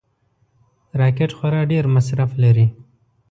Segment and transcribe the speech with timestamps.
[1.01, 2.67] راکټ خورا ډېر مصرف لري